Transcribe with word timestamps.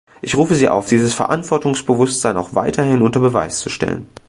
Ich 0.23 0.35
rufe 0.35 0.55
sie 0.55 0.67
auf, 0.67 0.87
dieses 0.89 1.13
Verantwortungsbewusstsein 1.13 2.35
auch 2.35 2.55
weiterhin 2.55 3.03
unter 3.03 3.19
Beweis 3.19 3.59
zu 3.59 3.69
stellen. 3.69 4.09